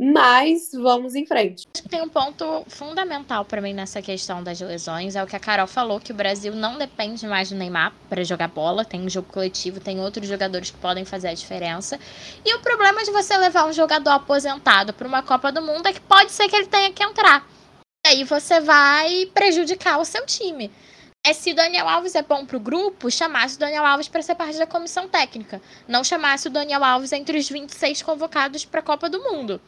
Mas 0.00 0.70
vamos 0.72 1.16
em 1.16 1.26
frente. 1.26 1.66
Tem 1.90 2.00
um 2.00 2.08
ponto 2.08 2.64
fundamental 2.68 3.44
para 3.44 3.60
mim 3.60 3.74
nessa 3.74 4.00
questão 4.00 4.44
das 4.44 4.60
lesões, 4.60 5.16
é 5.16 5.24
o 5.24 5.26
que 5.26 5.34
a 5.34 5.40
Carol 5.40 5.66
falou, 5.66 5.98
que 5.98 6.12
o 6.12 6.14
Brasil 6.14 6.54
não 6.54 6.78
depende 6.78 7.26
mais 7.26 7.50
do 7.50 7.56
Neymar 7.56 7.92
para 8.08 8.22
jogar 8.22 8.46
bola, 8.46 8.84
tem 8.84 9.00
um 9.00 9.10
jogo 9.10 9.26
coletivo, 9.32 9.80
tem 9.80 9.98
outros 9.98 10.28
jogadores 10.28 10.70
que 10.70 10.76
podem 10.78 11.04
fazer 11.04 11.28
a 11.28 11.34
diferença. 11.34 11.98
E 12.44 12.54
o 12.54 12.60
problema 12.60 13.02
de 13.02 13.10
você 13.10 13.36
levar 13.36 13.66
um 13.66 13.72
jogador 13.72 14.10
aposentado 14.10 14.92
para 14.92 15.08
uma 15.08 15.20
Copa 15.20 15.50
do 15.50 15.60
Mundo 15.60 15.88
é 15.88 15.92
que 15.92 16.00
pode 16.00 16.30
ser 16.30 16.48
que 16.48 16.54
ele 16.54 16.66
tenha 16.66 16.92
que 16.92 17.02
entrar. 17.02 17.44
E 18.06 18.10
aí 18.10 18.24
você 18.24 18.60
vai 18.60 19.26
prejudicar 19.34 19.98
o 19.98 20.04
seu 20.04 20.24
time. 20.24 20.70
É 21.26 21.32
se 21.32 21.50
o 21.50 21.54
Daniel 21.54 21.88
Alves 21.88 22.14
é 22.14 22.22
bom 22.22 22.46
pro 22.46 22.60
grupo, 22.60 23.10
chamasse 23.10 23.56
o 23.56 23.58
Daniel 23.58 23.84
Alves 23.84 24.08
para 24.08 24.22
ser 24.22 24.36
parte 24.36 24.56
da 24.56 24.66
comissão 24.66 25.08
técnica. 25.08 25.60
Não 25.88 26.04
chamasse 26.04 26.46
o 26.46 26.50
Daniel 26.50 26.84
Alves 26.84 27.12
entre 27.12 27.36
os 27.36 27.48
26 27.48 28.02
convocados 28.02 28.64
para 28.64 28.80
a 28.80 28.82
Copa 28.84 29.10
do 29.10 29.20
Mundo. 29.24 29.60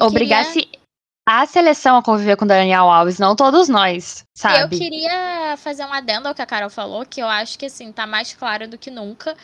Obrigasse 0.00 0.62
queria... 0.62 0.80
a 1.26 1.46
seleção 1.46 1.96
a 1.96 2.02
conviver 2.02 2.36
com 2.36 2.44
o 2.44 2.48
Daniel 2.48 2.90
Alves, 2.90 3.18
não 3.18 3.34
todos 3.34 3.68
nós, 3.68 4.24
sabe? 4.34 4.76
Eu 4.76 4.78
queria 4.78 5.56
fazer 5.56 5.84
um 5.84 5.92
adendo 5.92 6.28
ao 6.28 6.34
que 6.34 6.42
a 6.42 6.46
Carol 6.46 6.70
falou, 6.70 7.06
que 7.06 7.20
eu 7.20 7.26
acho 7.26 7.58
que 7.58 7.66
assim, 7.66 7.92
tá 7.92 8.06
mais 8.06 8.32
claro 8.32 8.68
do 8.68 8.78
que 8.78 8.90
nunca, 8.90 9.36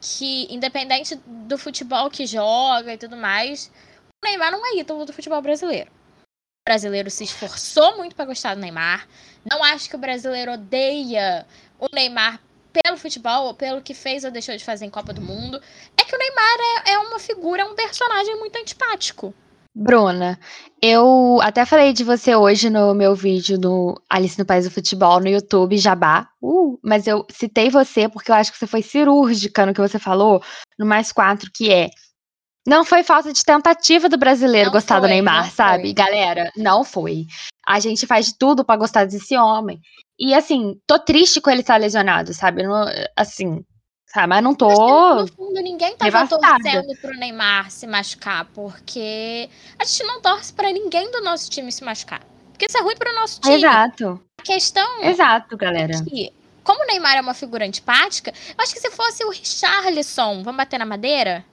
que 0.00 0.46
independente 0.52 1.18
do 1.26 1.58
futebol 1.58 2.10
que 2.10 2.26
joga 2.26 2.92
e 2.92 2.98
tudo 2.98 3.16
mais, 3.16 3.70
o 4.22 4.28
Neymar 4.28 4.52
não 4.52 4.66
é 4.66 4.78
ídolo 4.78 5.04
do 5.04 5.12
futebol 5.12 5.40
brasileiro. 5.42 5.90
O 5.90 6.70
brasileiro 6.70 7.10
se 7.10 7.24
esforçou 7.24 7.96
muito 7.98 8.16
para 8.16 8.24
gostar 8.24 8.54
do 8.54 8.60
Neymar. 8.60 9.06
Não 9.44 9.62
acho 9.62 9.88
que 9.88 9.96
o 9.96 9.98
brasileiro 9.98 10.52
odeia 10.52 11.46
o 11.78 11.86
Neymar 11.94 12.40
pelo 12.72 12.96
futebol, 12.96 13.46
ou 13.46 13.54
pelo 13.54 13.80
que 13.80 13.94
fez 13.94 14.24
ou 14.24 14.30
deixou 14.30 14.56
de 14.56 14.64
fazer 14.64 14.84
em 14.84 14.90
Copa 14.90 15.12
do 15.12 15.20
Mundo. 15.20 15.60
É 15.96 16.04
que 16.04 16.14
o 16.14 16.18
Neymar 16.18 16.56
é, 16.86 16.92
é 16.92 16.98
uma 16.98 17.20
figura, 17.20 17.62
é 17.62 17.64
um 17.64 17.74
personagem 17.74 18.36
muito 18.38 18.58
antipático. 18.58 19.34
Bruna, 19.74 20.38
eu 20.80 21.40
até 21.42 21.66
falei 21.66 21.92
de 21.92 22.04
você 22.04 22.36
hoje 22.36 22.70
no 22.70 22.94
meu 22.94 23.14
vídeo 23.14 23.58
no 23.58 24.00
Alice 24.08 24.38
no 24.38 24.46
País 24.46 24.64
do 24.64 24.70
Futebol 24.70 25.18
no 25.18 25.28
YouTube, 25.28 25.76
Jabá. 25.76 26.28
Uh, 26.40 26.78
mas 26.82 27.08
eu 27.08 27.26
citei 27.30 27.70
você 27.70 28.08
porque 28.08 28.30
eu 28.30 28.36
acho 28.36 28.52
que 28.52 28.58
você 28.58 28.68
foi 28.68 28.82
cirúrgica 28.82 29.66
no 29.66 29.74
que 29.74 29.80
você 29.80 29.98
falou 29.98 30.40
no 30.78 30.86
mais 30.86 31.10
quatro, 31.10 31.50
que 31.52 31.72
é 31.72 31.90
não 32.66 32.84
foi 32.84 33.02
falta 33.02 33.32
de 33.32 33.44
tentativa 33.44 34.08
do 34.08 34.16
brasileiro 34.16 34.66
não 34.66 34.72
gostar 34.72 35.00
foi, 35.00 35.08
do 35.08 35.10
Neymar, 35.10 35.50
sabe? 35.50 35.82
Foi. 35.82 35.92
Galera, 35.92 36.50
não 36.56 36.82
foi. 36.82 37.26
A 37.66 37.78
gente 37.80 38.06
faz 38.06 38.26
de 38.26 38.38
tudo 38.38 38.64
para 38.64 38.78
gostar 38.78 39.04
desse 39.04 39.36
homem. 39.36 39.80
E 40.18 40.32
assim, 40.32 40.74
tô 40.86 40.98
triste 40.98 41.40
com 41.40 41.50
ele 41.50 41.60
estar 41.60 41.76
lesionado, 41.76 42.32
sabe? 42.32 42.62
Não, 42.62 42.86
assim, 43.16 43.62
Tá, 44.14 44.28
mas 44.28 44.44
não 44.44 44.54
tô. 44.54 44.68
no 44.68 45.26
fundo, 45.26 45.60
ninguém 45.60 45.96
tava 45.96 46.08
devastada. 46.08 46.62
torcendo 46.62 47.00
pro 47.00 47.18
Neymar 47.18 47.68
se 47.68 47.84
machucar, 47.84 48.44
porque 48.54 49.50
a 49.76 49.84
gente 49.84 50.04
não 50.04 50.20
torce 50.20 50.52
para 50.52 50.70
ninguém 50.70 51.10
do 51.10 51.20
nosso 51.20 51.50
time 51.50 51.72
se 51.72 51.82
machucar. 51.82 52.24
Porque 52.52 52.66
isso 52.66 52.78
é 52.78 52.80
ruim 52.80 52.94
pro 52.94 53.12
nosso 53.16 53.40
time. 53.40 53.56
Exato. 53.56 54.22
A 54.38 54.42
questão. 54.44 55.02
Exato, 55.02 55.56
galera. 55.56 55.96
É 55.96 56.04
que, 56.04 56.32
como 56.62 56.84
o 56.84 56.86
Neymar 56.86 57.16
é 57.16 57.20
uma 57.20 57.34
figura 57.34 57.66
antipática, 57.66 58.32
eu 58.56 58.62
acho 58.62 58.72
que 58.72 58.80
se 58.80 58.90
fosse 58.92 59.24
o 59.24 59.30
Richarlison, 59.30 60.44
vamos 60.44 60.58
bater 60.58 60.78
na 60.78 60.86
madeira? 60.86 61.44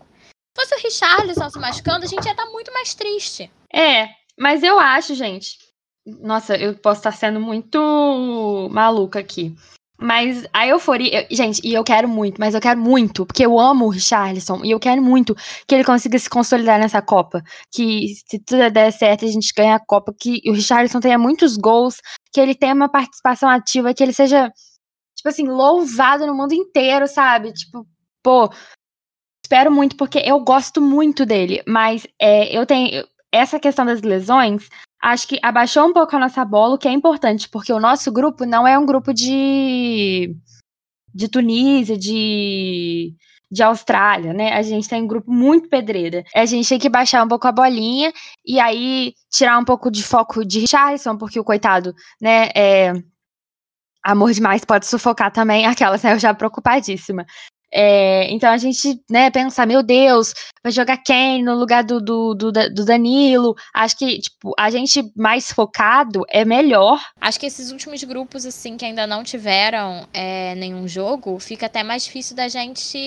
Se 0.56 0.64
fosse 0.64 0.76
o 0.76 0.84
Richarlison 0.84 1.50
se 1.50 1.58
machucando, 1.58 2.06
a 2.06 2.08
gente 2.08 2.26
ia 2.26 2.32
estar 2.32 2.46
tá 2.46 2.52
muito 2.52 2.72
mais 2.72 2.94
triste. 2.94 3.52
É, 3.74 4.08
mas 4.38 4.62
eu 4.62 4.80
acho, 4.80 5.16
gente. 5.16 5.58
Nossa, 6.06 6.56
eu 6.56 6.76
posso 6.76 7.00
estar 7.00 7.12
sendo 7.12 7.40
muito 7.40 8.70
maluca 8.72 9.18
aqui. 9.18 9.56
Mas 10.02 10.48
a 10.52 10.66
euforia. 10.66 11.22
Eu, 11.22 11.36
gente, 11.36 11.62
e 11.64 11.74
eu 11.74 11.84
quero 11.84 12.10
muito, 12.10 12.40
mas 12.40 12.56
eu 12.56 12.60
quero 12.60 12.80
muito, 12.80 13.24
porque 13.24 13.46
eu 13.46 13.60
amo 13.60 13.86
o 13.86 13.90
Richarlison, 13.90 14.66
e 14.66 14.72
eu 14.72 14.80
quero 14.80 15.00
muito 15.00 15.36
que 15.68 15.76
ele 15.76 15.84
consiga 15.84 16.18
se 16.18 16.28
consolidar 16.28 16.80
nessa 16.80 17.02
Copa. 17.04 17.44
Que 17.72 18.16
se 18.28 18.40
tudo 18.40 18.72
der 18.72 18.92
certo, 18.92 19.26
a 19.26 19.28
gente 19.28 19.54
ganha 19.56 19.76
a 19.76 19.86
Copa, 19.86 20.12
que 20.20 20.42
o 20.48 20.54
Richarlison 20.54 21.00
tenha 21.00 21.20
muitos 21.20 21.56
gols, 21.56 21.98
que 22.34 22.42
ele 22.42 22.56
tenha 22.56 22.74
uma 22.74 22.90
participação 22.90 23.48
ativa, 23.48 23.94
que 23.94 24.02
ele 24.02 24.14
seja, 24.14 24.52
tipo 25.16 25.30
assim, 25.30 25.48
louvado 25.48 26.26
no 26.26 26.36
mundo 26.36 26.54
inteiro, 26.54 27.08
sabe? 27.08 27.54
Tipo, 27.54 27.86
pô. 28.24 28.50
Espero 29.46 29.72
muito, 29.72 29.98
porque 29.98 30.20
eu 30.20 30.40
gosto 30.40 30.82
muito 30.82 31.26
dele, 31.26 31.62
mas 31.68 32.08
é, 32.20 32.56
eu 32.58 32.66
tenho. 32.66 33.06
Essa 33.34 33.60
questão 33.60 33.86
das 33.86 34.02
lesões 34.02 34.68
acho 35.02 35.28
que 35.28 35.40
abaixou 35.42 35.88
um 35.88 35.94
pouco 35.94 36.16
a 36.16 36.20
nossa 36.20 36.46
bola, 36.46 36.76
o 36.76 36.78
que 36.78 36.88
é 36.88 36.92
importante, 36.92 37.50
porque 37.50 37.74
o 37.74 37.80
nosso 37.80 38.12
grupo 38.12 38.46
não 38.46 38.68
é 38.68 38.78
um 38.78 38.86
grupo 38.86 39.14
de, 39.14 40.36
de 41.14 41.28
Tunísia, 41.28 41.98
de, 41.98 43.16
de 43.52 43.64
Austrália, 43.64 44.34
né? 44.34 44.54
A 44.54 44.62
gente 44.62 44.88
tem 44.88 45.04
um 45.04 45.08
grupo 45.08 45.32
muito 45.32 45.68
pedreira. 45.70 46.24
A 46.36 46.46
gente 46.46 46.70
tem 46.70 46.80
que 46.80 46.90
baixar 46.90 47.24
um 47.24 47.28
pouco 47.28 47.48
a 47.48 47.52
bolinha 47.52 48.14
e 48.46 48.60
aí 48.60 49.14
tirar 49.30 49.58
um 49.58 49.66
pouco 49.66 49.90
de 49.90 50.04
foco 50.04 50.46
de 50.46 50.60
Richardson, 50.60 51.18
porque 51.18 51.40
o 51.40 51.44
coitado, 51.44 51.94
né, 52.22 52.50
é, 52.56 52.94
amor 54.04 54.32
demais 54.32 54.64
pode 54.64 54.86
sufocar 54.86 55.32
também 55.32 55.66
aquelas, 55.68 56.04
né? 56.04 56.14
Eu 56.14 56.20
já 56.20 56.34
preocupadíssima. 56.34 57.26
É, 57.74 58.30
então 58.32 58.52
a 58.52 58.58
gente, 58.58 59.02
né, 59.10 59.32
pensa, 59.32 59.66
meu 59.66 59.82
Deus, 59.82 60.34
vai 60.62 60.72
jogar 60.72 60.98
quem 60.98 61.44
no 61.44 61.56
lugar 61.56 61.84
do, 61.84 62.02
do, 62.02 62.34
do, 62.34 62.52
do, 62.52 62.86
Danilo? 62.86 63.56
Acho 63.74 63.98
que, 63.98 64.20
tipo, 64.20 64.54
a 64.58 64.70
gente 64.70 65.12
mais 65.16 65.52
focado 65.52 66.26
é 66.30 66.44
melhor. 66.44 67.02
Acho 67.20 67.40
que 67.40 67.46
esses 67.46 67.72
últimos 67.72 68.04
grupos, 68.04 68.46
assim, 68.46 68.76
que 68.76 68.84
ainda 68.84 69.08
não 69.08 69.24
tiveram 69.24 70.06
é, 70.14 70.54
nenhum 70.56 70.88
jogo, 70.88 71.40
fica 71.40 71.68
até 71.68 71.82
mais 71.82 72.04
difícil 72.04 72.36
da 72.36 72.48
gente 72.50 72.98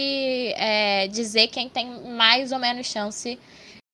é, 0.56 1.08
dizer 1.08 1.48
quem 1.48 1.68
tem 1.68 1.86
mais 2.16 2.50
ou 2.50 2.58
menos 2.58 2.86
chance 2.86 3.38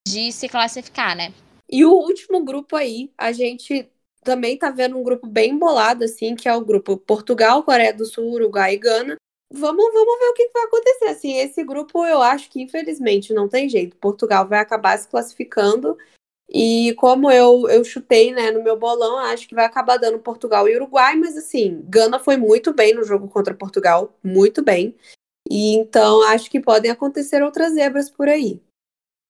de 0.07 0.33
se 0.33 0.49
classificar, 0.49 1.17
né? 1.17 1.33
E 1.69 1.85
o 1.85 1.93
último 1.93 2.45
grupo 2.45 2.77
aí, 2.77 3.11
a 3.17 3.33
gente 3.33 3.89
também 4.23 4.57
tá 4.57 4.71
vendo 4.71 4.99
um 4.99 5.03
grupo 5.03 5.27
bem 5.27 5.57
bolado, 5.57 6.05
assim, 6.05 6.35
que 6.35 6.49
é 6.49 6.55
o 6.55 6.65
grupo 6.65 6.97
Portugal, 6.97 7.63
Coreia 7.63 7.93
do 7.93 8.05
Sul, 8.05 8.33
Uruguai 8.33 8.75
e 8.75 8.79
Gana. 8.79 9.17
Vamos, 9.53 9.93
vamos 9.93 10.19
ver 10.19 10.29
o 10.29 10.35
que 10.35 10.51
vai 10.55 10.65
acontecer. 10.65 11.07
Assim, 11.07 11.37
esse 11.39 11.65
grupo 11.65 12.05
eu 12.07 12.23
acho 12.23 12.49
que, 12.49 12.63
infelizmente, 12.63 13.35
não 13.35 13.49
tem 13.49 13.69
jeito. 13.69 13.97
Portugal 13.97 14.47
vai 14.47 14.61
acabar 14.61 14.97
se 14.97 15.09
classificando. 15.09 15.99
E 16.53 16.95
como 16.95 17.31
eu, 17.31 17.69
eu 17.69 17.85
chutei 17.85 18.33
né, 18.33 18.51
no 18.51 18.63
meu 18.63 18.77
bolão, 18.77 19.19
acho 19.19 19.49
que 19.49 19.55
vai 19.55 19.65
acabar 19.65 19.99
dando 19.99 20.19
Portugal 20.19 20.69
e 20.69 20.75
Uruguai, 20.75 21.15
mas 21.15 21.37
assim, 21.37 21.81
Gana 21.89 22.19
foi 22.19 22.37
muito 22.37 22.75
bem 22.75 22.93
no 22.93 23.05
jogo 23.05 23.29
contra 23.29 23.55
Portugal, 23.55 24.13
muito 24.23 24.63
bem. 24.63 24.97
E 25.49 25.77
então 25.77 26.23
acho 26.25 26.51
que 26.51 26.61
podem 26.61 26.91
acontecer 26.91 27.41
outras 27.43 27.75
zebras 27.75 28.11
por 28.11 28.29
aí. 28.29 28.61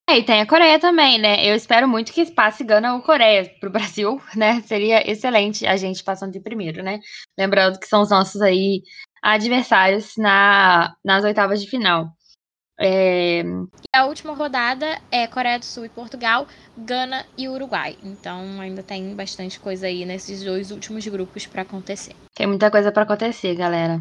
É, 0.08 0.18
e 0.18 0.24
tem 0.24 0.40
a 0.40 0.46
Coreia 0.46 0.80
também, 0.80 1.20
né? 1.20 1.46
Eu 1.48 1.54
espero 1.54 1.86
muito 1.86 2.12
que 2.12 2.30
passe 2.32 2.64
Gana 2.64 2.94
ou 2.94 3.02
Coreia 3.02 3.54
pro 3.60 3.70
Brasil, 3.70 4.20
né? 4.34 4.60
Seria 4.62 5.08
excelente 5.08 5.66
a 5.66 5.76
gente 5.76 6.02
passando 6.02 6.32
de 6.32 6.40
primeiro, 6.40 6.82
né? 6.82 7.00
Lembrando 7.38 7.78
que 7.78 7.86
são 7.86 8.00
os 8.00 8.10
nossos 8.10 8.40
aí 8.40 8.82
adversários 9.22 10.14
na, 10.16 10.94
nas 11.04 11.24
oitavas 11.24 11.60
de 11.60 11.68
final. 11.68 12.08
É... 12.78 13.42
A 13.94 14.06
última 14.06 14.34
rodada 14.34 14.98
é 15.10 15.26
Coreia 15.26 15.58
do 15.58 15.64
Sul 15.64 15.84
e 15.84 15.88
Portugal, 15.90 16.46
Gana 16.76 17.26
e 17.36 17.48
Uruguai. 17.48 17.98
Então 18.02 18.60
ainda 18.60 18.82
tem 18.82 19.14
bastante 19.14 19.60
coisa 19.60 19.86
aí 19.86 20.06
nesses 20.06 20.42
dois 20.42 20.70
últimos 20.70 21.06
grupos 21.06 21.46
para 21.46 21.62
acontecer. 21.62 22.16
Tem 22.34 22.46
muita 22.46 22.70
coisa 22.70 22.90
para 22.90 23.02
acontecer, 23.02 23.54
galera. 23.54 24.00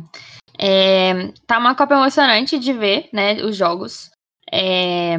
É... 0.57 1.31
Tá 1.45 1.57
uma 1.57 1.75
Copa 1.75 1.93
emocionante 1.93 2.57
de 2.57 2.71
ver, 2.71 3.09
né? 3.13 3.43
Os 3.43 3.57
jogos. 3.57 4.09
É 4.51 5.17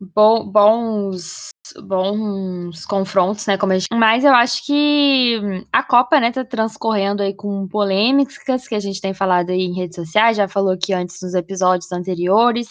bo 0.00 0.44
bons 0.44 1.48
bons 1.82 2.84
confrontos, 2.84 3.46
né, 3.46 3.56
como 3.56 3.72
a 3.72 3.78
gente... 3.78 3.88
Mas 3.92 4.24
eu 4.24 4.34
acho 4.34 4.64
que 4.66 5.40
a 5.72 5.82
Copa, 5.82 6.20
né, 6.20 6.30
tá 6.30 6.44
transcorrendo 6.44 7.22
aí 7.22 7.34
com 7.34 7.66
polêmicas 7.66 8.68
que 8.68 8.74
a 8.74 8.80
gente 8.80 9.00
tem 9.00 9.14
falado 9.14 9.50
aí 9.50 9.62
em 9.62 9.74
redes 9.74 9.96
sociais, 9.96 10.36
já 10.36 10.46
falou 10.46 10.72
aqui 10.72 10.92
antes 10.92 11.20
nos 11.22 11.34
episódios 11.34 11.90
anteriores. 11.90 12.68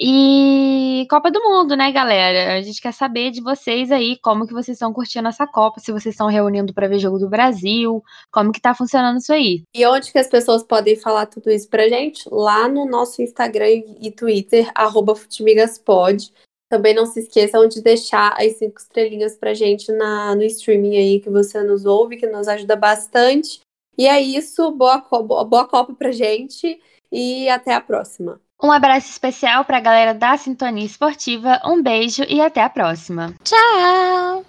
E 0.00 1.06
Copa 1.10 1.28
do 1.28 1.42
Mundo, 1.42 1.74
né, 1.74 1.90
galera? 1.90 2.56
A 2.56 2.62
gente 2.62 2.80
quer 2.80 2.92
saber 2.92 3.32
de 3.32 3.42
vocês 3.42 3.90
aí, 3.90 4.16
como 4.22 4.46
que 4.46 4.52
vocês 4.52 4.76
estão 4.76 4.92
curtindo 4.92 5.26
essa 5.26 5.44
Copa, 5.44 5.80
se 5.80 5.90
vocês 5.90 6.14
estão 6.14 6.28
reunindo 6.28 6.72
para 6.72 6.86
ver 6.86 7.00
jogo 7.00 7.18
do 7.18 7.28
Brasil, 7.28 8.00
como 8.30 8.52
que 8.52 8.60
tá 8.60 8.72
funcionando 8.76 9.18
isso 9.18 9.32
aí. 9.32 9.64
E 9.74 9.84
onde 9.84 10.12
que 10.12 10.18
as 10.18 10.28
pessoas 10.28 10.62
podem 10.62 10.94
falar 10.94 11.26
tudo 11.26 11.50
isso 11.50 11.68
pra 11.68 11.88
gente? 11.88 12.28
Lá 12.30 12.68
no 12.68 12.86
nosso 12.86 13.20
Instagram 13.20 13.66
e 14.00 14.12
Twitter, 14.12 14.70
arroba 14.72 15.16
futimigaspod. 15.16 16.32
Também 16.68 16.94
não 16.94 17.04
se 17.06 17.20
esqueçam 17.20 17.66
de 17.66 17.82
deixar 17.82 18.36
as 18.38 18.56
cinco 18.56 18.78
estrelinhas 18.78 19.36
pra 19.36 19.52
gente 19.52 19.90
na, 19.90 20.36
no 20.36 20.44
streaming 20.44 20.96
aí 20.96 21.18
que 21.18 21.30
você 21.30 21.60
nos 21.64 21.84
ouve, 21.84 22.18
que 22.18 22.26
nos 22.26 22.46
ajuda 22.46 22.76
bastante. 22.76 23.60
E 23.96 24.06
é 24.06 24.20
isso, 24.20 24.70
boa, 24.70 24.98
boa 25.00 25.66
Copa 25.66 25.92
pra 25.92 26.12
gente 26.12 26.80
e 27.10 27.48
até 27.48 27.74
a 27.74 27.80
próxima. 27.80 28.40
Um 28.60 28.72
abraço 28.72 29.08
especial 29.10 29.64
para 29.64 29.76
a 29.76 29.80
galera 29.80 30.12
da 30.12 30.36
Sintonia 30.36 30.84
Esportiva, 30.84 31.60
um 31.64 31.80
beijo 31.82 32.24
e 32.28 32.40
até 32.40 32.62
a 32.62 32.68
próxima. 32.68 33.34
Tchau! 33.44 34.44